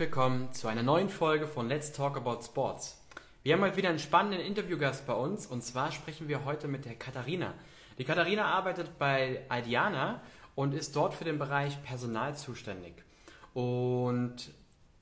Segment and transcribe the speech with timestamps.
[0.00, 2.98] willkommen zu einer neuen Folge von Let's Talk About Sports.
[3.42, 6.86] Wir haben heute wieder einen spannenden Interviewgast bei uns und zwar sprechen wir heute mit
[6.86, 7.52] der Katharina.
[7.98, 10.22] Die Katharina arbeitet bei Aldiana
[10.54, 12.94] und ist dort für den Bereich Personal zuständig.
[13.52, 14.36] Und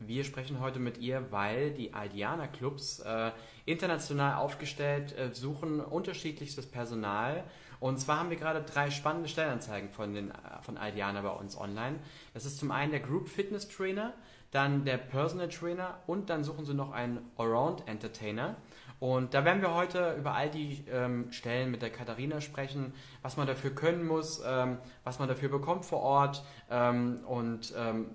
[0.01, 3.31] wir sprechen heute mit ihr, weil die Aldiana Clubs äh,
[3.67, 7.45] international aufgestellt äh, suchen unterschiedlichstes Personal.
[7.79, 11.57] Und zwar haben wir gerade drei spannende Stellenanzeigen von, den, äh, von Aldiana bei uns
[11.57, 12.01] online.
[12.35, 14.13] Das ist zum einen der Group Fitness Trainer,
[14.51, 18.57] dann der Personal Trainer und dann suchen sie noch einen Allround Entertainer.
[19.01, 23.37] Und da werden wir heute über all die ähm, Stellen mit der Katharina sprechen, was
[23.37, 28.11] man dafür können muss, ähm, was man dafür bekommt vor Ort ähm, und ähm,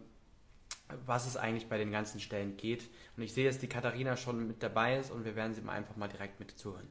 [1.06, 2.90] was es eigentlich bei den ganzen Stellen geht.
[3.16, 5.74] Und ich sehe, dass die Katharina schon mit dabei ist und wir werden sie mal
[5.74, 6.88] einfach mal direkt mit zuhören.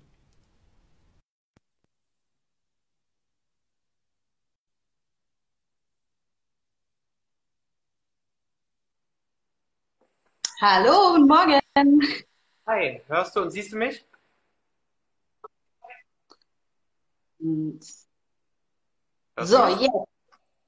[10.62, 11.60] Hallo, guten Morgen.
[12.68, 14.04] Hi, hörst du und siehst du mich?
[19.36, 19.90] Hörst So, jetzt.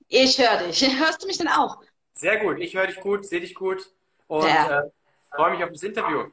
[0.09, 0.83] Ich höre dich.
[0.99, 1.81] Hörst du mich denn auch?
[2.15, 3.89] Sehr gut, ich höre dich gut, sehe dich gut
[4.27, 4.81] und Ja.
[4.81, 4.91] äh,
[5.31, 6.25] freue mich auf das Interview.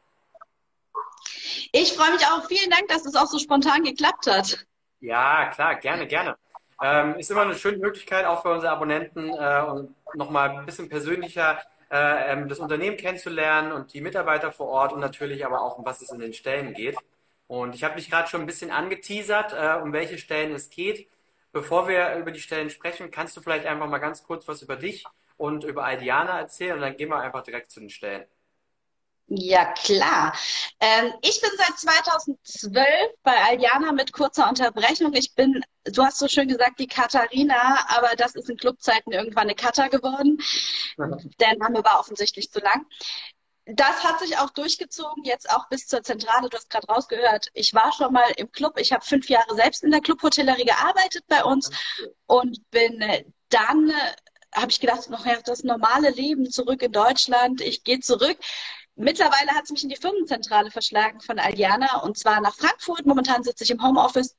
[1.72, 2.48] Ich freue mich auch.
[2.48, 4.66] Vielen Dank, dass es auch so spontan geklappt hat.
[5.02, 6.36] Ja, klar, gerne, gerne.
[6.82, 10.89] Ähm, ist immer eine schöne Möglichkeit, auch für unsere Abonnenten, äh, und nochmal ein bisschen
[10.89, 15.78] persönlicher äh, ähm, das Unternehmen kennenzulernen und die Mitarbeiter vor Ort und natürlich aber auch,
[15.78, 16.98] um was es in den Stellen geht.
[17.48, 21.09] Und ich habe dich gerade schon ein bisschen angeteasert, äh, um welche Stellen es geht.
[21.52, 24.78] Bevor wir über die Stellen sprechen, kannst du vielleicht einfach mal ganz kurz was über
[24.78, 25.03] dich
[25.38, 28.26] und über Aldiana erzählen und dann gehen wir einfach direkt zu den Stellen.
[29.34, 30.34] Ja, klar.
[30.82, 35.14] Ähm, ich bin seit 2012 bei Aljana mit kurzer Unterbrechung.
[35.14, 39.44] Ich bin, du hast so schön gesagt, die Katharina, aber das ist in Clubzeiten irgendwann
[39.44, 40.38] eine Kata geworden.
[41.40, 42.86] Der Name war offensichtlich zu lang.
[43.66, 46.50] Das hat sich auch durchgezogen, jetzt auch bis zur Zentrale.
[46.50, 48.78] Du hast gerade rausgehört, ich war schon mal im Club.
[48.80, 51.70] Ich habe fünf Jahre selbst in der Clubhotellerie gearbeitet bei uns
[52.26, 57.61] und bin äh, dann, äh, habe ich gedacht, noch das normale Leben zurück in Deutschland.
[57.61, 58.38] Ich gehe zurück.
[59.02, 63.06] Mittlerweile hat es mich in die Firmenzentrale verschlagen von Aldiana und zwar nach Frankfurt.
[63.06, 64.36] Momentan sitze ich im Homeoffice.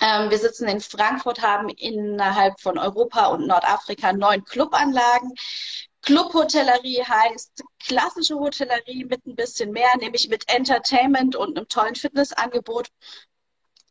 [0.00, 5.34] Ähm, wir sitzen in Frankfurt, haben innerhalb von Europa und Nordafrika neun Clubanlagen.
[6.02, 12.88] Clubhotellerie heißt klassische Hotellerie mit ein bisschen mehr, nämlich mit Entertainment und einem tollen Fitnessangebot.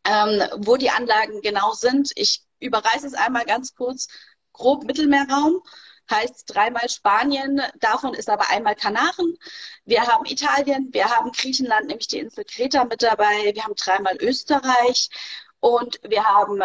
[0.06, 4.08] Ähm, wo die Anlagen genau sind, ich überreiße es einmal ganz kurz.
[4.54, 5.62] Grob Mittelmeerraum
[6.10, 9.38] heißt dreimal Spanien, davon ist aber einmal Kanaren.
[9.86, 14.18] Wir haben Italien, wir haben Griechenland, nämlich die Insel Kreta mit dabei, wir haben dreimal
[14.22, 15.10] Österreich
[15.60, 16.64] und wir haben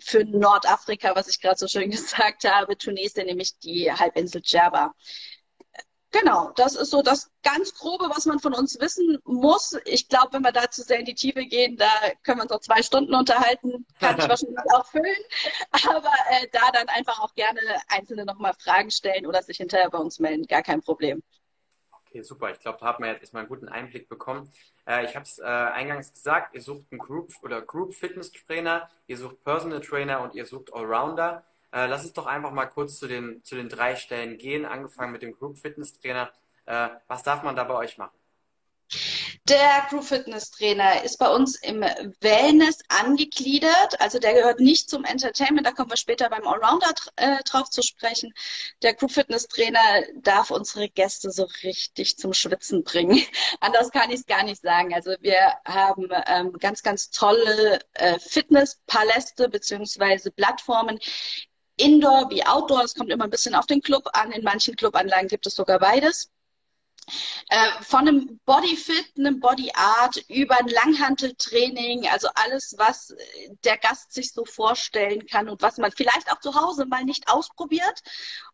[0.00, 4.94] für Nordafrika, was ich gerade so schön gesagt habe, Tunesien, nämlich die Halbinsel Djerba.
[6.20, 9.76] Genau, das ist so das ganz Grobe, was man von uns wissen muss.
[9.84, 11.90] Ich glaube, wenn wir da zu sehr in die Tiefe gehen, da
[12.22, 13.84] können wir uns noch zwei Stunden unterhalten.
[13.98, 15.24] Kann ich wahrscheinlich auch füllen.
[15.72, 17.58] Aber äh, da dann einfach auch gerne
[17.88, 20.46] Einzelne nochmal Fragen stellen oder sich hinterher bei uns melden.
[20.46, 21.20] Gar kein Problem.
[22.06, 22.52] Okay, super.
[22.52, 24.52] Ich glaube, da hat man jetzt erstmal einen guten Einblick bekommen.
[24.86, 28.88] Äh, ich habe es äh, eingangs gesagt, ihr sucht einen Group oder Group Fitness Trainer,
[29.08, 31.44] ihr sucht Personal Trainer und ihr sucht Allrounder.
[31.74, 35.10] Äh, lass uns doch einfach mal kurz zu den, zu den drei Stellen gehen, angefangen
[35.10, 36.30] mit dem Group Fitness Trainer.
[36.66, 38.16] Äh, was darf man da bei euch machen?
[39.48, 41.80] Der Crew Fitness Trainer ist bei uns im
[42.20, 44.00] Wellness angegliedert.
[44.00, 45.66] Also der gehört nicht zum Entertainment.
[45.66, 48.32] Da kommen wir später beim Allrounder äh, drauf zu sprechen.
[48.82, 49.80] Der Crew Fitness Trainer
[50.22, 53.20] darf unsere Gäste so richtig zum Schwitzen bringen.
[53.60, 54.94] Anders kann ich es gar nicht sagen.
[54.94, 60.98] Also wir haben ähm, ganz, ganz tolle äh, Fitnesspaläste beziehungsweise Plattformen.
[61.76, 62.84] Indoor wie Outdoor.
[62.84, 64.32] Es kommt immer ein bisschen auf den Club an.
[64.32, 66.30] In manchen Clubanlagen gibt es sogar beides.
[67.50, 73.14] Äh, von einem Bodyfit, einem Body Art über ein Langhanteltraining, also alles, was
[73.64, 77.28] der Gast sich so vorstellen kann und was man vielleicht auch zu Hause mal nicht
[77.28, 78.00] ausprobiert,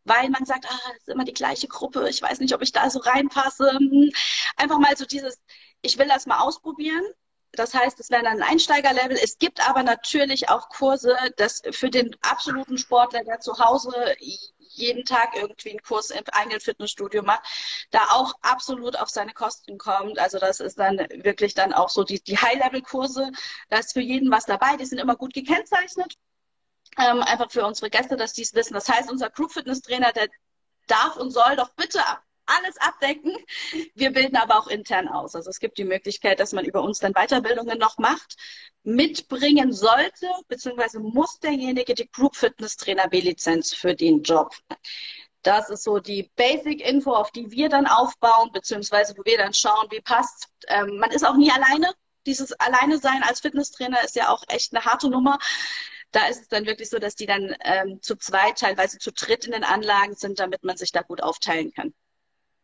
[0.04, 2.72] weil man sagt, ah, das ist immer die gleiche Gruppe, ich weiß nicht, ob ich
[2.72, 3.70] da so reinpasse.
[3.70, 4.10] Hm.
[4.56, 5.38] Einfach mal so dieses,
[5.82, 7.04] ich will das mal ausprobieren.
[7.52, 9.18] Das heißt, es wäre dann ein Einsteigerlevel.
[9.22, 15.04] Es gibt aber natürlich auch Kurse, das für den absoluten Sportler, der zu Hause jeden
[15.04, 17.42] Tag irgendwie einen Kurs im eigenen Fitnessstudio macht,
[17.90, 20.18] da auch absolut auf seine Kosten kommt.
[20.18, 23.32] Also das ist dann wirklich dann auch so die, die High-Level-Kurse.
[23.68, 24.76] Da ist für jeden was dabei.
[24.76, 26.14] Die sind immer gut gekennzeichnet.
[26.98, 28.74] Ähm, einfach für unsere Gäste, dass die es wissen.
[28.74, 30.28] Das heißt, unser Crew-Fitness-Trainer, der
[30.86, 32.00] darf und soll doch bitte
[32.58, 33.36] alles abdecken.
[33.94, 35.34] Wir bilden aber auch intern aus.
[35.34, 38.36] Also es gibt die Möglichkeit, dass man über uns dann Weiterbildungen noch macht.
[38.82, 44.54] Mitbringen sollte, beziehungsweise muss derjenige die Group Fitness Trainer B-Lizenz für den Job.
[45.42, 49.86] Das ist so die Basic-Info, auf die wir dann aufbauen, beziehungsweise wo wir dann schauen,
[49.90, 50.48] wie passt.
[50.68, 51.92] Ähm, man ist auch nie alleine.
[52.26, 55.38] Dieses Alleine sein als Fitnesstrainer ist ja auch echt eine harte Nummer.
[56.12, 59.46] Da ist es dann wirklich so, dass die dann ähm, zu zweit, teilweise zu dritt
[59.46, 61.94] in den Anlagen sind, damit man sich da gut aufteilen kann.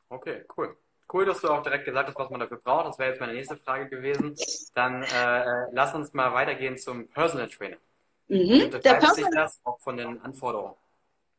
[0.09, 0.77] Okay, cool.
[1.13, 2.87] Cool, dass du auch direkt gesagt hast, was man dafür braucht.
[2.87, 4.35] Das wäre jetzt meine nächste Frage gewesen.
[4.75, 7.77] Dann äh, äh lass uns mal weitergehen zum Personal Trainer.
[8.29, 8.71] Mhm.
[8.71, 10.75] Der Personal sich das auch von den Anforderungen?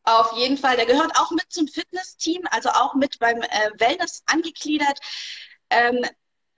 [0.03, 0.77] Auf jeden Fall.
[0.77, 4.99] Der gehört auch mit zum Fitnessteam, also auch mit beim äh, Wellness angegliedert.
[5.69, 6.05] Ähm,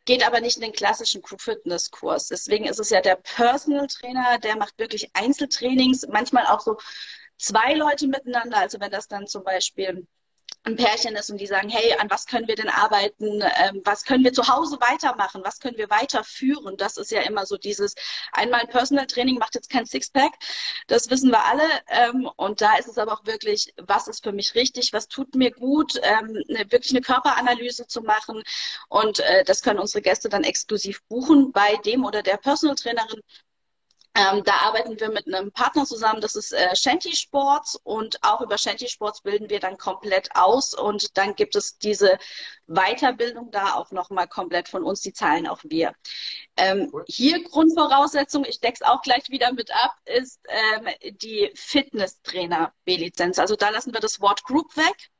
[0.05, 2.27] geht aber nicht in den klassischen Crew-Fitness-Kurs.
[2.27, 6.77] Deswegen ist es ja der Personal Trainer, der macht wirklich Einzeltrainings, manchmal auch so
[7.37, 8.57] zwei Leute miteinander.
[8.57, 10.05] Also wenn das dann zum Beispiel
[10.63, 13.41] ein Pärchen ist und die sagen, hey, an was können wir denn arbeiten?
[13.41, 15.41] Ähm, was können wir zu Hause weitermachen?
[15.43, 16.75] Was können wir weiterführen?
[16.77, 17.95] Das ist ja immer so dieses,
[18.33, 20.33] einmal ein Personal Training macht jetzt kein Sixpack.
[20.87, 21.63] Das wissen wir alle.
[21.87, 24.93] Ähm, und da ist es aber auch wirklich, was ist für mich richtig?
[24.93, 25.93] Was tut mir gut?
[26.03, 28.43] Ähm, wirklich eine Körperanalyse zu machen.
[28.89, 33.21] Und äh, das können unsere Gäste dann exklusiv buchen bei dem oder der Personal Trainerin.
[34.19, 38.41] Ähm, da arbeiten wir mit einem Partner zusammen, das ist äh, Shanty Sports und auch
[38.41, 42.17] über Shanty Sports bilden wir dann komplett aus und dann gibt es diese
[42.67, 45.93] Weiterbildung da auch nochmal komplett von uns, die zahlen auch wir.
[46.57, 47.05] Ähm, cool.
[47.07, 50.89] Hier Grundvoraussetzung, ich deck's auch gleich wieder mit ab, ist ähm,
[51.21, 53.39] die Fitnesstrainer B-Lizenz.
[53.39, 55.11] Also da lassen wir das Wort Group weg.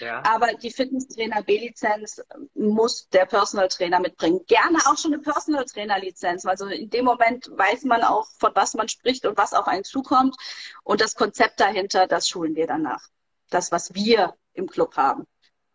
[0.00, 0.22] Ja.
[0.24, 2.22] Aber die Fitnesstrainer B-Lizenz
[2.54, 4.44] muss der Personal Trainer mitbringen.
[4.46, 6.44] Gerne auch schon eine Personal Trainer Lizenz.
[6.44, 9.84] Also in dem Moment weiß man auch, von was man spricht und was auf einen
[9.84, 10.36] zukommt.
[10.82, 13.02] Und das Konzept dahinter, das schulen wir danach.
[13.50, 15.26] Das, was wir im Club haben.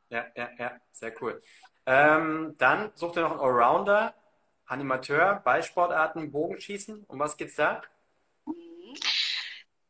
[0.09, 1.41] Ja, ja, ja, sehr cool.
[1.85, 4.13] Ähm, dann sucht ihr noch einen Allrounder,
[4.65, 7.05] Animateur, Ballsportarten, Bogenschießen.
[7.07, 7.81] Um was geht's da?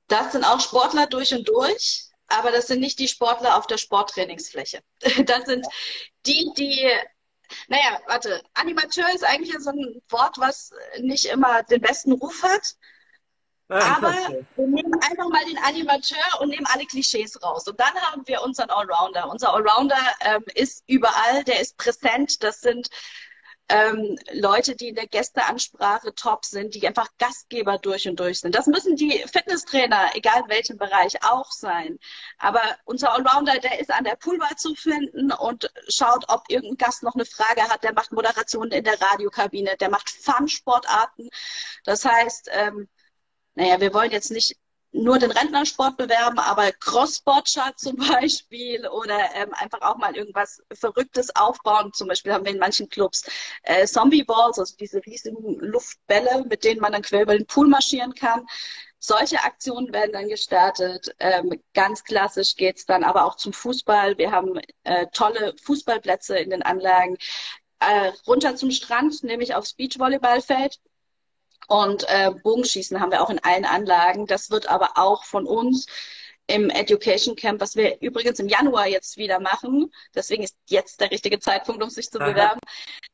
[0.08, 3.78] Das sind auch Sportler durch und durch aber das sind nicht die Sportler auf der
[3.78, 4.82] Sporttrainingsfläche.
[5.26, 5.66] Das sind
[6.26, 6.92] die, die,
[7.68, 12.76] naja, warte, Animateur ist eigentlich so ein Wort, was nicht immer den besten Ruf hat.
[13.70, 14.14] Aber
[14.56, 17.68] wir nehmen einfach mal den Animateur und nehmen alle Klischees raus.
[17.68, 19.30] Und dann haben wir unseren Allrounder.
[19.30, 22.44] Unser Allrounder ähm, ist überall, der ist präsent.
[22.44, 22.90] Das sind
[23.70, 28.56] ähm, Leute, die in der Gästeansprache top sind, die einfach Gastgeber durch und durch sind.
[28.56, 32.00] Das müssen die Fitnesstrainer, egal in welchem Bereich, auch sein.
[32.40, 37.04] Aber unser Allrounder, der ist an der Poolbar zu finden und schaut, ob irgendein Gast
[37.04, 37.84] noch eine Frage hat.
[37.84, 41.30] Der macht Moderationen in der Radiokabine, der macht Fun-Sportarten.
[41.86, 42.90] Das heißt, ähm,
[43.56, 44.58] naja, wir wollen jetzt nicht
[44.92, 51.36] nur den Rentnersport bewerben, aber Crossboard-Chart zum Beispiel oder ähm, einfach auch mal irgendwas Verrücktes
[51.36, 51.94] aufbauen.
[51.94, 53.30] Zum Beispiel haben wir in manchen Clubs
[53.64, 58.14] äh, Zombie-Balls, also diese riesigen Luftbälle, mit denen man dann quer über den Pool marschieren
[58.14, 58.46] kann.
[59.02, 61.16] Solche Aktionen werden dann gestartet.
[61.20, 64.18] Ähm, ganz klassisch geht's dann aber auch zum Fußball.
[64.18, 67.18] Wir haben äh, tolle Fußballplätze in den Anlagen.
[67.80, 70.80] Äh, runter zum Strand, nämlich aufs Beachvolleyballfeld.
[71.70, 74.26] Und äh, Bogenschießen haben wir auch in allen Anlagen.
[74.26, 75.86] Das wird aber auch von uns
[76.48, 79.94] im Education Camp, was wir übrigens im Januar jetzt wieder machen.
[80.16, 82.60] Deswegen ist jetzt der richtige Zeitpunkt, um sich zu bewerben.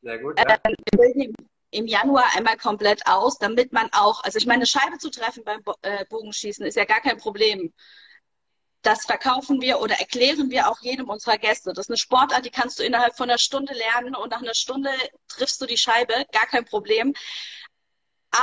[0.01, 0.39] Sehr gut.
[0.39, 0.57] Ja.
[0.63, 1.33] Ähm,
[1.71, 5.43] im Januar einmal komplett aus, damit man auch, also ich meine, eine Scheibe zu treffen
[5.43, 7.73] beim äh, Bogenschießen ist ja gar kein Problem.
[8.81, 11.73] Das verkaufen wir oder erklären wir auch jedem unserer Gäste.
[11.73, 14.53] Das ist eine Sportart, die kannst du innerhalb von einer Stunde lernen und nach einer
[14.53, 14.91] Stunde
[15.27, 17.13] triffst du die Scheibe, gar kein Problem.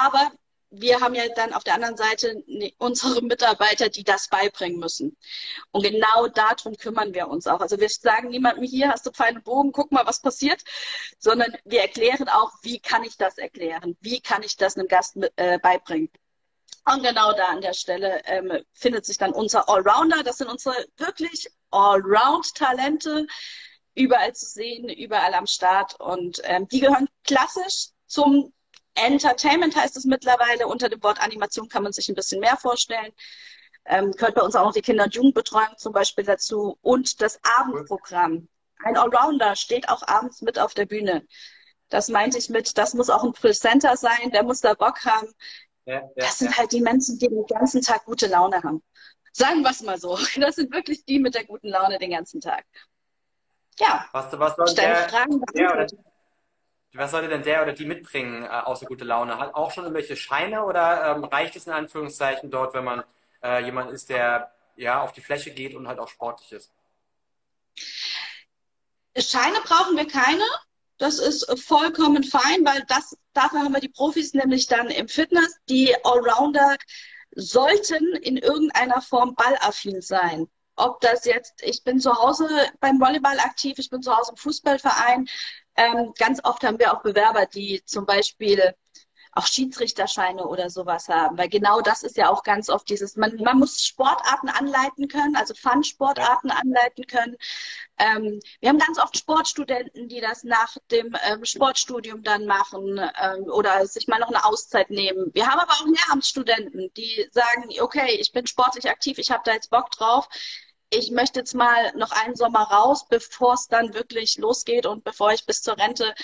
[0.00, 0.32] Aber
[0.72, 2.42] wir haben ja dann auf der anderen Seite
[2.78, 5.16] unsere Mitarbeiter, die das beibringen müssen.
[5.70, 7.60] Und genau darum kümmern wir uns auch.
[7.60, 10.62] Also wir sagen niemandem hier, hast du Pfeil und Bogen, guck mal, was passiert,
[11.18, 13.96] sondern wir erklären auch, wie kann ich das erklären?
[14.00, 16.10] Wie kann ich das einem Gast mit, äh, beibringen?
[16.84, 20.22] Und genau da an der Stelle ähm, findet sich dann unser Allrounder.
[20.24, 23.26] Das sind unsere wirklich Allround-Talente,
[23.94, 26.00] überall zu sehen, überall am Start.
[26.00, 28.52] Und ähm, die gehören klassisch zum
[28.94, 30.66] Entertainment heißt es mittlerweile.
[30.66, 33.12] Unter dem Wort Animation kann man sich ein bisschen mehr vorstellen.
[33.84, 37.40] Ähm, gehört bei uns auch noch die Kinder- und Jugendbetreuung zum Beispiel dazu und das
[37.58, 38.48] Abendprogramm.
[38.84, 41.26] Ein Allrounder steht auch abends mit auf der Bühne.
[41.88, 45.28] Das meinte ich mit, das muss auch ein Presenter sein, der muss da Bock haben.
[45.84, 46.58] Ja, ja, das sind ja.
[46.58, 48.82] halt die Menschen, die den ganzen Tag gute Laune haben.
[49.32, 50.18] Sagen wir es mal so.
[50.36, 52.64] Das sind wirklich die mit der guten Laune den ganzen Tag.
[53.78, 54.06] Ja.
[54.12, 55.86] Was, was soll der, Fragen der,
[56.94, 59.38] was sollte denn der oder die mitbringen, äh, außer gute Laune?
[59.38, 63.04] Hat auch schon irgendwelche Scheine oder ähm, reicht es in Anführungszeichen dort, wenn man
[63.42, 66.70] äh, jemand ist, der ja auf die Fläche geht und halt auch sportlich ist?
[69.16, 70.44] Scheine brauchen wir keine.
[70.98, 75.56] Das ist vollkommen fein, weil das, dafür haben wir die Profis nämlich dann im Fitness.
[75.68, 76.76] Die Allrounder
[77.34, 82.48] sollten in irgendeiner Form ballaffin sein ob das jetzt, ich bin zu Hause
[82.80, 85.28] beim Volleyball aktiv, ich bin zu Hause im Fußballverein.
[85.76, 88.74] Ähm, ganz oft haben wir auch Bewerber, die zum Beispiel
[89.32, 91.38] auch Schiedsrichterscheine oder sowas haben.
[91.38, 95.36] Weil genau das ist ja auch ganz oft dieses, man, man muss Sportarten anleiten können,
[95.36, 96.56] also Fun-Sportarten ja.
[96.56, 97.36] anleiten können.
[97.98, 103.44] Ähm, wir haben ganz oft Sportstudenten, die das nach dem ähm, Sportstudium dann machen ähm,
[103.44, 105.30] oder sich mal noch eine Auszeit nehmen.
[105.32, 109.54] Wir haben aber auch Lehramtsstudenten, die sagen, okay, ich bin sportlich aktiv, ich habe da
[109.54, 110.28] jetzt Bock drauf
[110.92, 115.32] ich möchte jetzt mal noch einen Sommer raus, bevor es dann wirklich losgeht und bevor
[115.32, 116.14] ich bis zur Rente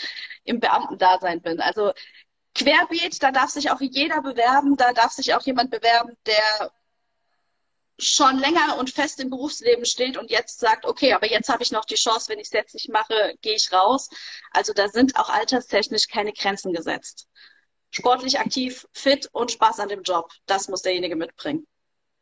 [0.44, 1.60] im Beamtendasein bin.
[1.60, 1.92] Also
[2.54, 6.70] querbeet, da darf sich auch jeder bewerben, da darf sich auch jemand bewerben, der
[7.98, 11.72] schon länger und fest im Berufsleben steht und jetzt sagt, okay, aber jetzt habe ich
[11.72, 14.10] noch die Chance, wenn ich es jetzt nicht mache, gehe ich raus.
[14.50, 17.26] Also da sind auch alterstechnisch keine Grenzen gesetzt.
[17.90, 21.66] Sportlich aktiv, fit und Spaß an dem Job, das muss derjenige mitbringen.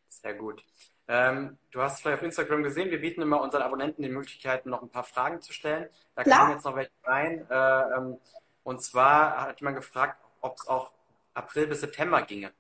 [0.07, 0.63] Sehr gut.
[1.09, 4.83] Ähm, du hast vielleicht auf Instagram gesehen, wir bieten immer unseren Abonnenten die Möglichkeit, noch
[4.83, 5.89] ein paar Fragen zu stellen.
[6.15, 6.39] Da Klar.
[6.39, 7.47] kamen jetzt noch welche rein.
[7.49, 8.19] Äh, ähm,
[8.65, 10.93] und zwar hat jemand gefragt, ob es auch
[11.35, 12.51] April bis September ginge.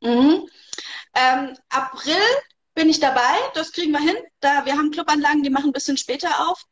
[0.00, 0.48] Mhm.
[1.14, 2.22] Ähm, April
[2.74, 4.16] bin ich dabei, das kriegen wir hin.
[4.40, 6.62] Da, wir haben Clubanlagen, die machen ein bisschen später auf.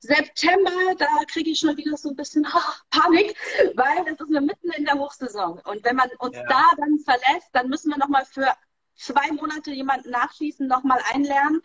[0.00, 3.34] September, da kriege ich schon wieder so ein bisschen oh, Panik,
[3.74, 5.58] weil das ist nur mitten in der Hochsaison.
[5.64, 6.44] Und wenn man uns ja.
[6.46, 8.54] da dann verlässt, dann müssen wir nochmal für
[8.96, 11.62] zwei Monate jemanden nachschließen, nochmal einlernen.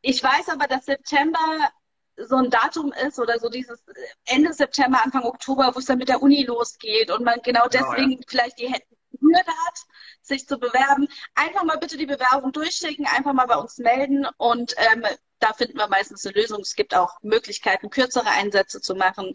[0.00, 1.70] Ich weiß aber, dass September
[2.16, 3.84] so ein Datum ist oder so dieses
[4.24, 7.86] Ende September, Anfang Oktober, wo es dann mit der Uni losgeht und man genau, genau
[7.86, 8.18] deswegen ja.
[8.26, 8.72] vielleicht die
[9.20, 9.78] Hürde hat,
[10.22, 11.08] sich zu bewerben.
[11.34, 15.04] Einfach mal bitte die Bewerbung durchschicken, einfach mal bei uns melden und ähm,
[15.40, 16.60] da finden wir meistens eine Lösung.
[16.60, 19.34] Es gibt auch Möglichkeiten, kürzere Einsätze zu machen.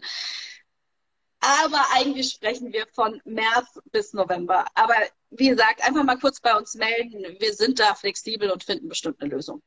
[1.40, 4.66] Aber eigentlich sprechen wir von März bis November.
[4.74, 4.94] Aber
[5.30, 7.24] wie gesagt, einfach mal kurz bei uns melden.
[7.38, 9.62] Wir sind da flexibel und finden bestimmt eine Lösung.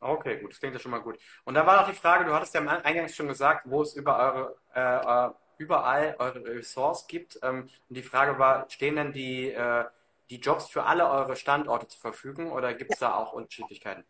[0.00, 1.18] Okay, gut, das klingt ja schon mal gut.
[1.44, 4.18] Und da war noch die Frage, du hattest ja eingangs schon gesagt, wo es über
[4.18, 7.38] eure, äh, überall eure Ressorts gibt.
[7.42, 9.84] Ähm, und die Frage war, stehen denn die, äh,
[10.28, 14.04] die Jobs für alle eure Standorte zur Verfügung oder gibt es da auch Unterschiedlichkeiten?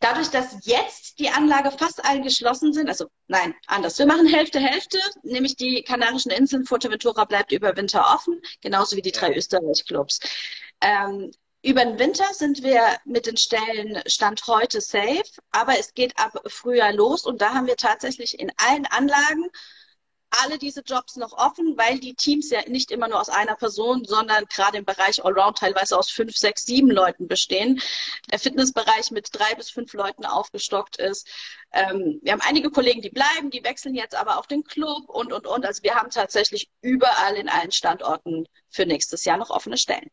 [0.00, 3.98] Dadurch, dass jetzt die Anlage fast alle geschlossen sind, also nein, anders.
[3.98, 9.02] Wir machen Hälfte, Hälfte, nämlich die Kanarischen Inseln, Fuerteventura bleibt über Winter offen, genauso wie
[9.02, 10.20] die drei Österreich-Clubs.
[10.80, 11.30] Ähm,
[11.62, 16.40] über den Winter sind wir mit den Stellen Stand heute safe, aber es geht ab
[16.46, 19.50] Frühjahr los und da haben wir tatsächlich in allen Anlagen
[20.30, 24.04] alle diese Jobs noch offen, weil die Teams ja nicht immer nur aus einer Person,
[24.04, 27.80] sondern gerade im Bereich Allround teilweise aus fünf, sechs, sieben Leuten bestehen.
[28.30, 31.28] Der Fitnessbereich mit drei bis fünf Leuten aufgestockt ist.
[31.72, 35.32] Ähm, wir haben einige Kollegen, die bleiben, die wechseln jetzt aber auf den Club und,
[35.32, 35.64] und, und.
[35.64, 40.10] Also wir haben tatsächlich überall in allen Standorten für nächstes Jahr noch offene Stellen.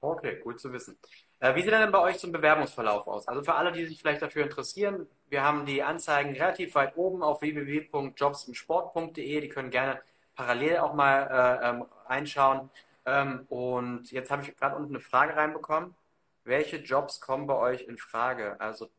[0.00, 0.98] Okay, gut zu wissen.
[1.40, 3.28] Äh, wie sieht denn bei euch ein Bewerbungsverlauf aus?
[3.28, 7.24] Also für alle, die sich vielleicht dafür interessieren, wir haben die Anzeigen relativ weit oben
[7.24, 9.40] auf www.jobsimsport.de.
[9.40, 10.00] Die können gerne
[10.36, 12.70] parallel auch mal äh, ähm, einschauen.
[13.04, 15.96] Ähm, und jetzt habe ich gerade unten eine Frage reinbekommen.
[16.44, 18.60] Welche Jobs kommen bei euch in Frage?
[18.60, 18.90] Also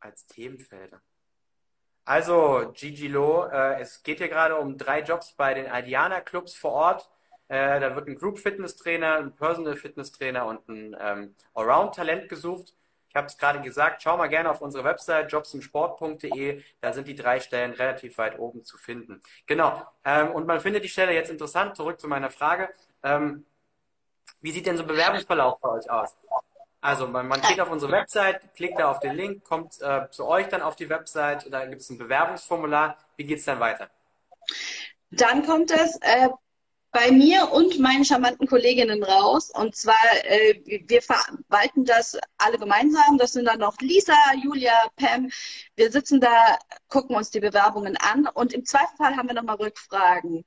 [0.00, 1.00] als Themenfelder.
[2.04, 6.56] Also, Gigi Lo, äh, es geht hier gerade um drei Jobs bei den Aldiana Clubs
[6.56, 7.08] vor Ort.
[7.46, 11.94] Äh, da wird ein Group Fitness Trainer, ein Personal Fitness Trainer und ein ähm, Allround
[11.94, 12.74] Talent gesucht.
[13.14, 16.60] Ich habe es gerade gesagt, schau mal gerne auf unsere Website jobsimsport.de.
[16.80, 19.22] Da sind die drei Stellen relativ weit oben zu finden.
[19.46, 19.86] Genau.
[20.04, 21.76] Ähm, und man findet die Stelle jetzt interessant.
[21.76, 22.70] Zurück zu meiner Frage.
[23.04, 23.46] Ähm,
[24.40, 26.16] wie sieht denn so ein Bewerbungsverlauf bei euch aus?
[26.80, 30.26] Also man, man geht auf unsere Website, klickt da auf den Link, kommt äh, zu
[30.26, 32.98] euch dann auf die Website, da gibt es ein Bewerbungsformular.
[33.16, 33.90] Wie geht es dann weiter?
[35.12, 36.30] Dann kommt es äh,
[36.94, 39.50] bei mir und meinen charmanten Kolleginnen raus.
[39.50, 43.18] Und zwar, äh, wir verwalten das alle gemeinsam.
[43.18, 45.28] Das sind dann noch Lisa, Julia, Pam.
[45.74, 46.56] Wir sitzen da,
[46.88, 50.44] gucken uns die Bewerbungen an und im Zweifelsfall haben wir nochmal Rückfragen.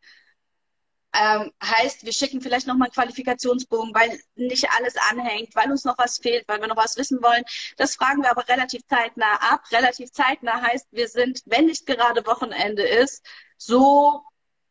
[1.14, 5.98] Ähm, heißt, wir schicken vielleicht nochmal einen Qualifikationsbogen, weil nicht alles anhängt, weil uns noch
[5.98, 7.44] was fehlt, weil wir noch was wissen wollen.
[7.76, 9.64] Das fragen wir aber relativ zeitnah ab.
[9.72, 13.26] Relativ zeitnah heißt, wir sind, wenn nicht gerade Wochenende ist,
[13.58, 14.24] so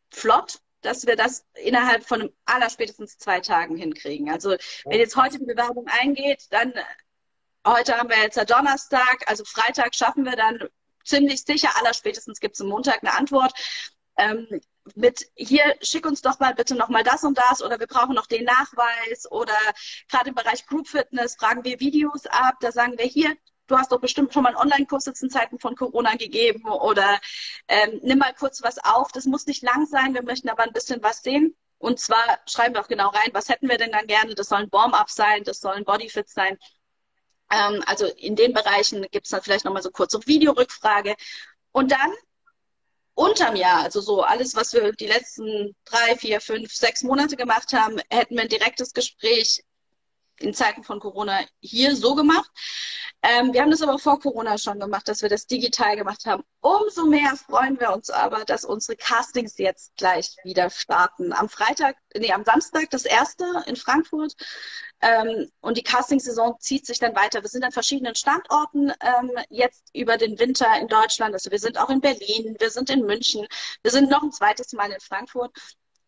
[0.09, 4.31] flott, dass wir das innerhalb von allerspätestens zwei Tagen hinkriegen.
[4.31, 6.73] Also wenn jetzt heute die Bewerbung eingeht, dann
[7.65, 10.69] heute haben wir jetzt ja Donnerstag, also Freitag schaffen wir dann
[11.03, 13.53] ziemlich sicher, allerspätestens gibt es am Montag eine Antwort.
[14.15, 14.47] Ähm,
[14.95, 18.25] mit hier, schick uns doch mal bitte nochmal das und das oder wir brauchen noch
[18.25, 19.57] den Nachweis oder
[20.09, 23.35] gerade im Bereich Group Fitness fragen wir Videos ab, da sagen wir hier,
[23.67, 27.19] du hast doch bestimmt schon mal einen Online-Kurs jetzt in Zeiten von Corona gegeben oder
[27.67, 29.11] ähm, nimm mal kurz was auf.
[29.11, 31.55] Das muss nicht lang sein, wir möchten aber ein bisschen was sehen.
[31.79, 34.33] Und zwar schreiben wir auch genau rein, was hätten wir denn dann gerne?
[34.33, 36.57] Das sollen Warm-up sein, das sollen Bodyfits sein.
[37.51, 41.15] Ähm, also in den Bereichen gibt es dann vielleicht nochmal so kurze Videorückfrage.
[41.71, 42.13] Und dann
[43.13, 47.73] unterm Jahr, also so alles, was wir die letzten drei, vier, fünf, sechs Monate gemacht
[47.73, 49.63] haben, hätten wir ein direktes Gespräch
[50.39, 52.49] in Zeiten von Corona hier so gemacht.
[53.23, 56.43] Ähm, wir haben das aber vor Corona schon gemacht, dass wir das digital gemacht haben.
[56.61, 61.33] Umso mehr freuen wir uns aber, dass unsere Castings jetzt gleich wieder starten.
[61.33, 64.35] Am Freitag, nee, am Samstag das erste in Frankfurt.
[65.01, 67.41] Ähm, und die Casting-Saison zieht sich dann weiter.
[67.41, 71.33] Wir sind an verschiedenen Standorten ähm, jetzt über den Winter in Deutschland.
[71.33, 73.47] Also wir sind auch in Berlin, wir sind in München,
[73.81, 75.51] wir sind noch ein zweites Mal in Frankfurt.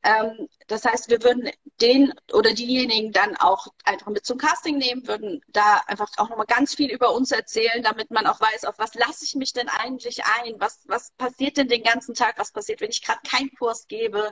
[0.04, 1.50] Ähm, das heißt, wir würden
[1.82, 6.46] den oder diejenigen dann auch einfach mit zum Casting nehmen, würden da einfach auch nochmal
[6.46, 9.68] ganz viel über uns erzählen, damit man auch weiß, auf was lasse ich mich denn
[9.68, 13.54] eigentlich ein, was, was passiert denn den ganzen Tag, was passiert, wenn ich gerade keinen
[13.56, 14.32] Kurs gebe,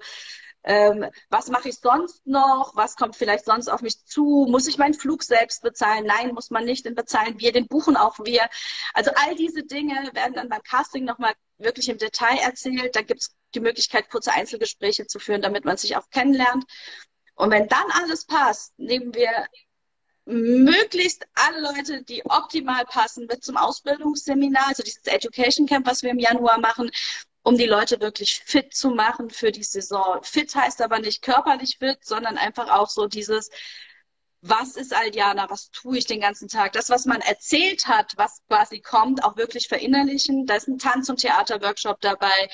[0.64, 4.78] ähm, was mache ich sonst noch, was kommt vielleicht sonst auf mich zu, muss ich
[4.78, 8.50] meinen Flug selbst bezahlen, nein, muss man nicht den bezahlen, wir den buchen auch wir.
[8.94, 13.22] Also all diese Dinge werden dann beim Casting nochmal wirklich im Detail erzählt, da gibt
[13.22, 16.66] es die Möglichkeit, kurze Einzelgespräche zu führen, damit man sich auch kennenlernt.
[17.36, 19.48] Und wenn dann alles passt, nehmen wir
[20.26, 26.12] möglichst alle Leute, die optimal passen, mit zum Ausbildungsseminar, also dieses Education Camp, was wir
[26.12, 26.92] im Januar machen,
[27.44, 30.22] um die Leute wirklich fit zu machen für die Saison.
[30.22, 33.50] Fit heißt aber nicht körperlich fit, sondern einfach auch so dieses,
[34.50, 38.42] was ist Aldiana, was tue ich den ganzen Tag, das, was man erzählt hat, was
[38.48, 40.46] quasi kommt, auch wirklich verinnerlichen.
[40.46, 42.50] Da ist ein Tanz- und Theaterworkshop dabei.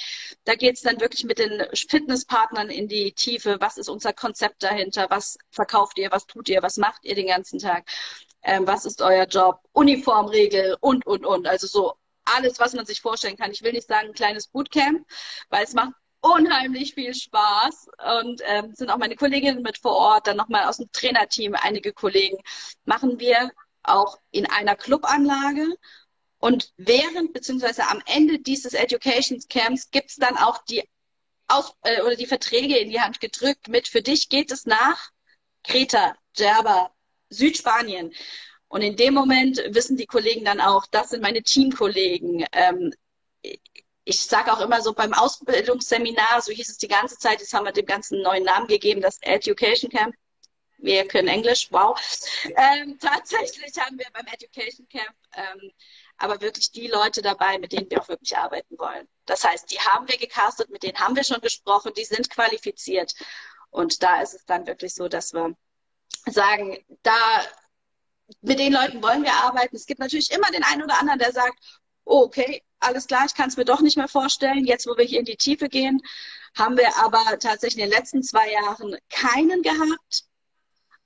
[0.46, 3.58] Da geht es dann wirklich mit den Fitnesspartnern in die Tiefe.
[3.60, 5.08] Was ist unser Konzept dahinter?
[5.10, 6.12] Was verkauft ihr?
[6.12, 6.62] Was tut ihr?
[6.62, 7.90] Was macht ihr den ganzen Tag?
[8.44, 9.60] Ähm, was ist euer Job?
[9.74, 11.48] Uniformregel und, und, und.
[11.48, 11.94] Also so
[12.26, 13.52] alles, was man sich vorstellen kann.
[13.52, 15.06] Ich will nicht sagen ein kleines Bootcamp,
[15.50, 15.94] weil es macht
[16.24, 17.90] unheimlich viel Spaß
[18.22, 21.92] und ähm, sind auch meine Kolleginnen mit vor Ort, dann nochmal aus dem Trainerteam einige
[21.92, 22.38] Kollegen,
[22.86, 23.52] machen wir
[23.84, 25.68] auch in einer Clubanlage.
[26.40, 30.84] Und während beziehungsweise am Ende dieses Education Camps gibt's dann auch die
[31.48, 35.12] Aus äh, oder die Verträge in die Hand gedrückt mit für dich geht es nach
[35.64, 36.94] Kreta, Djerba,
[37.30, 38.14] Südspanien.
[38.70, 42.46] Und in dem Moment wissen die Kollegen dann auch, das sind meine Teamkollegen.
[42.54, 42.94] Ähm,
[44.06, 47.66] ich sage auch immer so beim Ausbildungsseminar, so hieß es die ganze Zeit, jetzt haben
[47.66, 50.16] wir dem ganzen neuen Namen gegeben, das Education Camp.
[50.78, 51.98] Wir können Englisch, wow.
[52.46, 55.72] Ähm, tatsächlich haben wir beim Education Camp ähm,
[56.18, 59.08] aber wirklich die Leute dabei, mit denen wir auch wirklich arbeiten wollen.
[59.26, 63.14] Das heißt, die haben wir gecastet, mit denen haben wir schon gesprochen, die sind qualifiziert.
[63.72, 65.56] Und da ist es dann wirklich so, dass wir
[66.28, 67.44] sagen, da
[68.42, 69.76] mit den Leuten wollen wir arbeiten.
[69.76, 71.58] Es gibt natürlich immer den einen oder anderen, der sagt,
[72.06, 74.66] oh, okay, alles klar, ich kann es mir doch nicht mehr vorstellen.
[74.66, 76.02] Jetzt, wo wir hier in die Tiefe gehen,
[76.58, 80.26] haben wir aber tatsächlich in den letzten zwei Jahren keinen gehabt.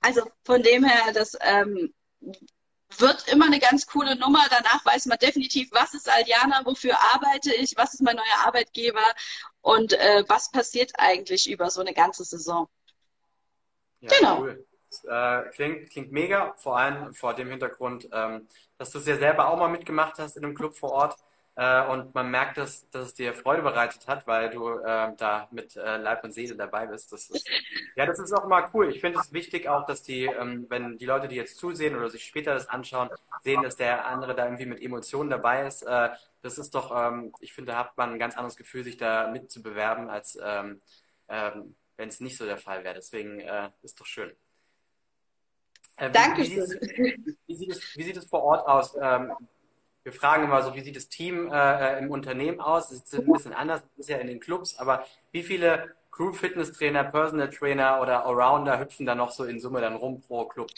[0.00, 1.92] Also von dem her, das ähm,
[2.98, 4.44] wird immer eine ganz coole Nummer.
[4.50, 9.04] Danach weiß man definitiv, was ist Aldiana, wofür arbeite ich, was ist mein neuer Arbeitgeber
[9.60, 12.68] und äh, was passiert eigentlich über so eine ganze Saison.
[14.00, 14.40] Ja, genau.
[14.40, 14.67] Cool.
[15.04, 18.48] Äh, klingt, klingt mega, vor allem vor dem Hintergrund, ähm,
[18.78, 21.16] dass du es ja selber auch mal mitgemacht hast in einem Club vor Ort.
[21.56, 25.48] Äh, und man merkt, dass, dass es dir Freude bereitet hat, weil du äh, da
[25.50, 27.10] mit äh, Leib und Seele dabei bist.
[27.12, 27.48] Das ist,
[27.96, 28.90] ja, das ist auch mal cool.
[28.90, 32.10] Ich finde es wichtig auch, dass die, ähm, wenn die Leute, die jetzt zusehen oder
[32.10, 33.10] sich später das anschauen,
[33.42, 35.82] sehen, dass der andere da irgendwie mit Emotionen dabei ist.
[35.82, 36.10] Äh,
[36.42, 39.28] das ist doch, ähm, ich finde, da hat man ein ganz anderes Gefühl, sich da
[39.28, 40.80] mitzubewerben, als ähm,
[41.28, 42.94] ähm, wenn es nicht so der Fall wäre.
[42.94, 44.32] Deswegen äh, ist doch schön.
[45.98, 46.42] Äh, Danke.
[46.42, 48.96] Wie, wie, wie, sieht es, wie sieht es vor Ort aus?
[49.00, 49.32] Ähm,
[50.04, 52.90] wir fragen immer so, wie sieht das Team äh, äh im Unternehmen aus?
[52.90, 56.36] Es ist ein bisschen anders, das ist ja in den Clubs, aber wie viele Group
[56.36, 60.46] Fitness Trainer, Personal Trainer oder Allrounder hüpfen da noch so in Summe dann rum pro
[60.46, 60.70] Club?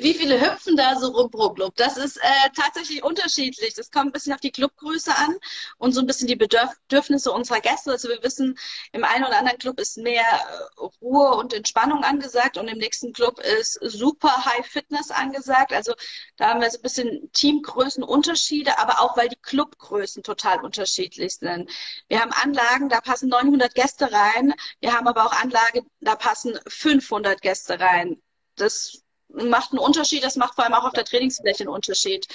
[0.00, 1.74] Wie viele hüpfen da so rum pro Club?
[1.76, 3.74] Das ist äh, tatsächlich unterschiedlich.
[3.74, 5.36] Das kommt ein bisschen auf die Clubgröße an
[5.78, 7.90] und so ein bisschen die Bedürfnisse unserer Gäste.
[7.92, 8.58] Also wir wissen,
[8.92, 13.12] im einen oder anderen Club ist mehr äh, Ruhe und Entspannung angesagt und im nächsten
[13.12, 15.72] Club ist super High Fitness angesagt.
[15.72, 15.94] Also
[16.36, 21.70] da haben wir so ein bisschen Teamgrößenunterschiede, aber auch weil die Clubgrößen total unterschiedlich sind.
[22.08, 24.54] Wir haben Anlagen, da passen 900 Gäste rein.
[24.80, 28.20] Wir haben aber auch Anlagen, da passen 500 Gäste rein.
[28.56, 30.24] Das macht einen Unterschied.
[30.24, 32.26] Das macht vor allem auch auf der Trainingsfläche einen Unterschied.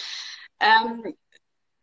[0.60, 1.16] Ähm,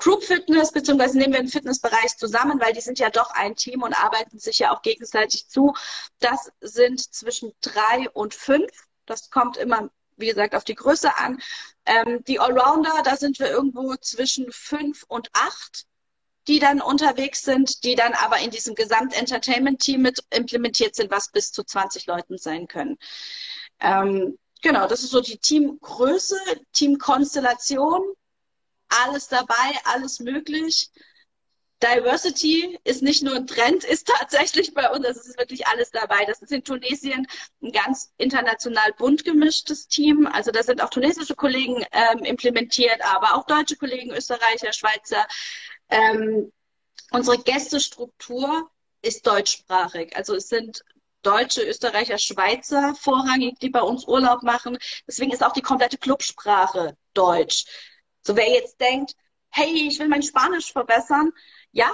[0.00, 3.82] Group Fitness, beziehungsweise nehmen wir den Fitnessbereich zusammen, weil die sind ja doch ein Team
[3.82, 5.74] und arbeiten sich ja auch gegenseitig zu.
[6.20, 8.70] Das sind zwischen drei und fünf.
[9.04, 11.38] Das kommt immer, wie gesagt, auf die Größe an.
[11.84, 15.84] Ähm, die Allrounder, da sind wir irgendwo zwischen fünf und acht,
[16.48, 21.52] die dann unterwegs sind, die dann aber in diesem Gesamt-Entertainment-Team mit implementiert sind, was bis
[21.52, 22.96] zu 20 Leuten sein können.
[23.80, 26.36] Ähm, genau, das ist so die Teamgröße,
[26.72, 28.02] Teamkonstellation,
[28.88, 30.90] alles dabei, alles möglich.
[31.82, 36.26] Diversity ist nicht nur ein Trend, ist tatsächlich bei uns, es ist wirklich alles dabei.
[36.26, 37.26] Das ist in Tunesien
[37.62, 40.26] ein ganz international bunt gemischtes Team.
[40.26, 45.26] Also da sind auch tunesische Kollegen ähm, implementiert, aber auch deutsche Kollegen, Österreicher, Schweizer.
[45.88, 46.52] Ähm,
[47.12, 48.70] unsere Gästestruktur
[49.00, 50.14] ist deutschsprachig.
[50.16, 50.84] Also es sind
[51.22, 54.78] Deutsche, Österreicher, Schweizer vorrangig, die bei uns Urlaub machen.
[55.06, 57.66] Deswegen ist auch die komplette Clubsprache Deutsch.
[58.22, 59.14] So wer jetzt denkt,
[59.50, 61.33] hey, ich will mein Spanisch verbessern,
[61.72, 61.92] ja,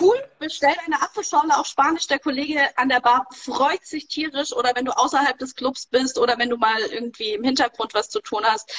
[0.00, 2.06] cool, bestell eine Apfelschorle auf Spanisch.
[2.06, 6.18] Der Kollege an der Bar freut sich tierisch oder wenn du außerhalb des Clubs bist
[6.18, 8.72] oder wenn du mal irgendwie im Hintergrund was zu tun hast.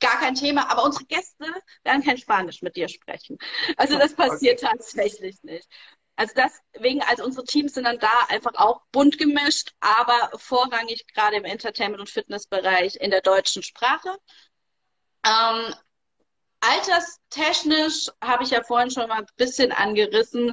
[0.00, 1.46] Gar kein Thema, aber unsere Gäste
[1.84, 3.38] werden kein Spanisch mit dir sprechen.
[3.76, 4.72] Also das passiert okay.
[4.72, 5.68] tatsächlich nicht.
[6.16, 11.36] Also deswegen, also unsere Teams sind dann da einfach auch bunt gemischt, aber vorrangig gerade
[11.36, 14.18] im Entertainment- und Fitnessbereich in der deutschen Sprache.
[15.24, 15.74] Ähm,
[16.62, 20.52] Alterstechnisch habe ich ja vorhin schon mal ein bisschen angerissen.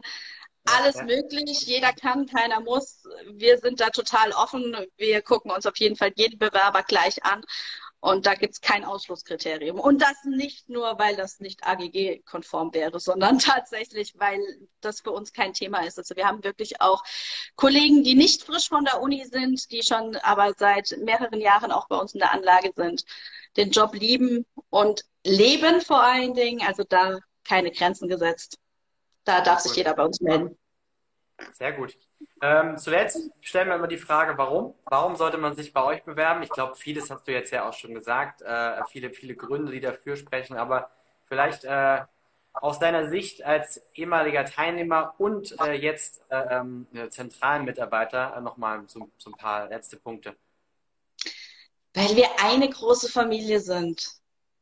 [0.65, 1.03] Alles ja.
[1.03, 3.03] möglich, jeder kann, keiner muss.
[3.31, 4.75] Wir sind da total offen.
[4.97, 7.43] Wir gucken uns auf jeden Fall jeden Bewerber gleich an.
[8.01, 9.77] Und da gibt es kein Ausschlusskriterium.
[9.79, 14.39] Und das nicht nur, weil das nicht AGG-konform wäre, sondern tatsächlich, weil
[14.79, 15.97] das für uns kein Thema ist.
[15.97, 17.03] Also wir haben wirklich auch
[17.55, 21.87] Kollegen, die nicht frisch von der Uni sind, die schon aber seit mehreren Jahren auch
[21.89, 23.03] bei uns in der Anlage sind,
[23.57, 26.65] den Job lieben und leben vor allen Dingen.
[26.65, 28.57] Also da keine Grenzen gesetzt.
[29.25, 30.57] Da darf sich jeder bei uns melden.
[31.53, 31.97] Sehr gut.
[32.41, 34.75] Ähm, zuletzt stellen wir immer die Frage, warum?
[34.85, 36.43] Warum sollte man sich bei euch bewerben?
[36.43, 39.79] Ich glaube, vieles hast du jetzt ja auch schon gesagt, äh, viele, viele Gründe, die
[39.79, 40.89] dafür sprechen, aber
[41.25, 42.01] vielleicht äh,
[42.53, 48.83] aus deiner Sicht als ehemaliger Teilnehmer und äh, jetzt äh, ähm, zentralen Mitarbeiter äh, nochmal
[48.87, 50.35] so, so ein paar letzte Punkte.
[51.93, 54.19] Weil wir eine große Familie sind.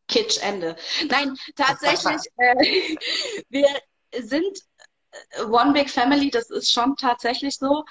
[0.07, 0.75] Kitsch, Ende.
[1.09, 2.95] Nein, tatsächlich, äh,
[3.49, 3.67] wir
[4.21, 4.76] sind äh,
[5.49, 7.85] One Big Family, das ist schon tatsächlich so.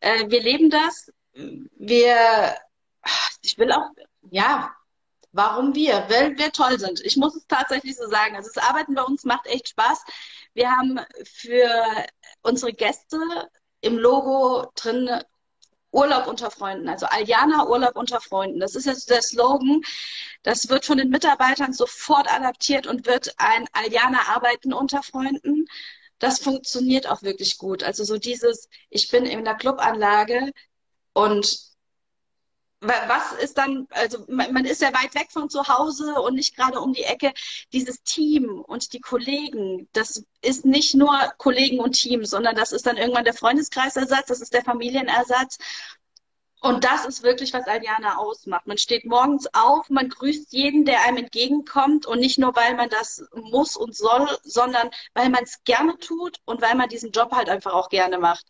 [0.00, 1.12] Äh, wir leben das.
[1.32, 2.56] Wir,
[3.42, 3.90] ich will auch,
[4.30, 4.74] ja,
[5.32, 6.06] warum wir?
[6.08, 7.00] Weil wir toll sind.
[7.00, 8.36] Ich muss es tatsächlich so sagen.
[8.36, 10.04] Also das Arbeiten bei uns macht echt Spaß.
[10.54, 11.68] Wir haben für
[12.42, 13.18] unsere Gäste
[13.80, 15.08] im Logo drin
[15.90, 18.60] Urlaub unter Freunden, also Aljana Urlaub unter Freunden.
[18.60, 19.80] Das ist jetzt der Slogan.
[20.42, 25.66] Das wird von den Mitarbeitern sofort adaptiert und wird ein Aljana Arbeiten unter Freunden.
[26.18, 27.82] Das funktioniert auch wirklich gut.
[27.82, 30.52] Also so dieses, ich bin in der Clubanlage
[31.12, 31.68] und
[32.80, 36.80] was ist dann, also man ist ja weit weg von zu Hause und nicht gerade
[36.80, 37.32] um die Ecke.
[37.72, 42.86] Dieses Team und die Kollegen, das ist nicht nur Kollegen und Team, sondern das ist
[42.86, 45.58] dann irgendwann der Freundeskreisersatz, das ist der Familienersatz.
[46.60, 48.66] Und das ist wirklich, was Aljana ausmacht.
[48.66, 52.88] Man steht morgens auf, man grüßt jeden, der einem entgegenkommt und nicht nur, weil man
[52.88, 57.32] das muss und soll, sondern weil man es gerne tut und weil man diesen Job
[57.32, 58.44] halt einfach auch gerne macht.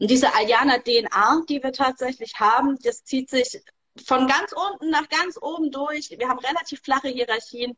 [0.00, 3.62] Und diese Aljana DNA, die wir tatsächlich haben, das zieht sich
[4.06, 6.10] von ganz unten nach ganz oben durch.
[6.10, 7.76] Wir haben relativ flache Hierarchien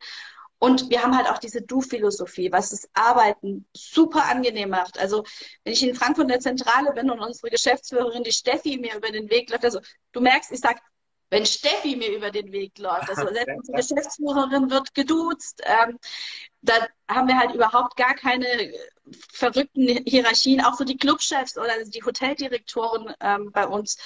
[0.59, 4.97] und wir haben halt auch diese Du-Philosophie, was das Arbeiten super angenehm macht.
[4.97, 5.23] Also
[5.63, 9.11] wenn ich in Frankfurt in der Zentrale bin und unsere Geschäftsführerin, die Steffi, mir über
[9.11, 9.79] den Weg läuft, also
[10.13, 10.81] du merkst, ich sag,
[11.29, 15.99] wenn Steffi mir über den Weg läuft, also selbst unsere Geschäftsführerin wird geduzt, ähm,
[16.61, 18.73] da haben wir halt überhaupt gar keine
[19.31, 23.97] verrückten Hierarchien, auch so die Clubchefs oder die Hoteldirektoren ähm, bei uns.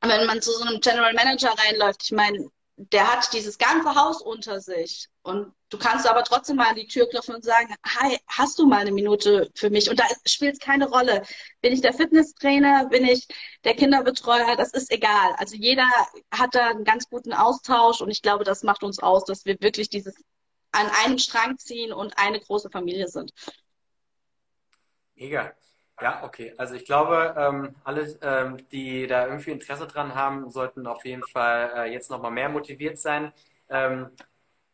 [0.00, 4.20] Wenn man zu so einem General Manager reinläuft, ich meine, der hat dieses ganze Haus
[4.20, 5.08] unter sich.
[5.22, 8.66] Und du kannst aber trotzdem mal an die Tür klopfen und sagen, hi, hast du
[8.66, 9.88] mal eine Minute für mich?
[9.88, 11.22] Und da spielt es keine Rolle.
[11.62, 12.86] Bin ich der Fitnesstrainer?
[12.88, 13.26] Bin ich
[13.64, 14.56] der Kinderbetreuer?
[14.56, 15.34] Das ist egal.
[15.38, 15.88] Also jeder
[16.30, 19.56] hat da einen ganz guten Austausch und ich glaube, das macht uns aus, dass wir
[19.60, 20.14] wirklich dieses
[20.72, 23.32] an einem Strang ziehen und eine große Familie sind.
[25.14, 25.54] Mega.
[26.00, 26.52] Ja, okay.
[26.58, 31.24] Also ich glaube, ähm, alle, ähm, die da irgendwie Interesse dran haben, sollten auf jeden
[31.24, 33.32] Fall äh, jetzt nochmal mehr motiviert sein.
[33.70, 34.10] Ähm,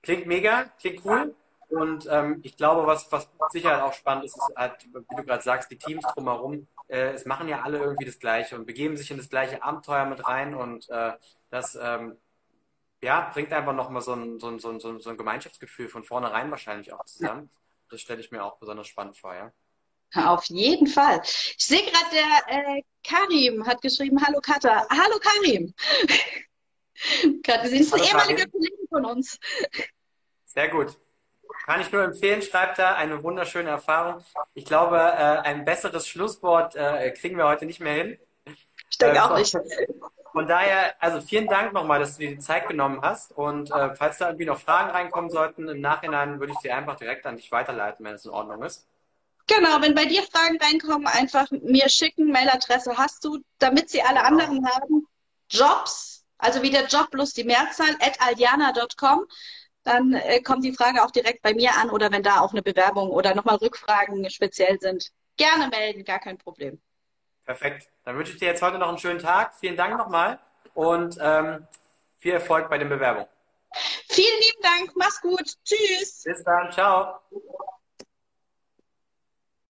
[0.03, 1.35] klingt mega, klingt cool.
[1.69, 5.43] Und ähm, ich glaube, was, was sicher auch spannend ist, ist halt, wie du gerade
[5.43, 6.67] sagst, die Teams drumherum.
[6.89, 10.05] Äh, es machen ja alle irgendwie das Gleiche und begeben sich in das gleiche Abenteuer
[10.07, 10.55] mit rein.
[10.55, 11.13] Und äh,
[11.51, 12.17] das ähm,
[13.03, 16.51] ja, bringt einfach nochmal so ein, so, ein, so, ein, so ein Gemeinschaftsgefühl von vornherein
[16.51, 17.51] wahrscheinlich auch zusammen.
[17.91, 19.53] Das stelle ich mir auch besonders spannend vor, ja.
[20.15, 21.21] Auf jeden Fall.
[21.25, 24.87] Ich sehe gerade, der äh, Karim hat geschrieben, hallo Katha.
[24.91, 25.75] Hallo Karim.
[26.95, 29.39] Sie ist ein ehemaliger Kollege von uns.
[30.45, 30.95] Sehr gut.
[31.65, 34.25] Kann ich nur empfehlen, schreibt da eine wunderschöne Erfahrung.
[34.55, 38.19] Ich glaube, äh, ein besseres Schlusswort äh, kriegen wir heute nicht mehr hin.
[38.91, 39.57] Ich denke äh, auch nicht.
[40.33, 43.33] Von daher, also vielen Dank nochmal, dass du dir die Zeit genommen hast.
[43.33, 46.97] Und äh, falls da irgendwie noch Fragen reinkommen sollten, im Nachhinein würde ich die einfach
[46.97, 48.87] direkt an dich weiterleiten, wenn es in Ordnung ist.
[49.47, 52.31] Genau, wenn bei dir Fragen reinkommen, einfach mir schicken.
[52.31, 54.29] Mailadresse hast du, damit sie alle genau.
[54.29, 55.07] anderen haben.
[55.51, 59.27] Jobs, also wie der Job plus die Mehrzahl, at aldiana.com.
[59.85, 62.63] Dann äh, kommt die Frage auch direkt bei mir an oder wenn da auch eine
[62.63, 66.81] Bewerbung oder nochmal Rückfragen speziell sind, gerne melden, gar kein Problem.
[67.45, 67.89] Perfekt.
[68.05, 69.55] Dann wünsche ich dir jetzt heute noch einen schönen Tag.
[69.59, 70.39] Vielen Dank nochmal
[70.75, 71.67] und ähm,
[72.19, 73.29] viel Erfolg bei den Bewerbungen.
[74.09, 74.93] Vielen lieben Dank.
[74.97, 75.55] Mach's gut.
[75.65, 76.23] Tschüss.
[76.23, 76.71] Bis dann.
[76.73, 77.21] Ciao.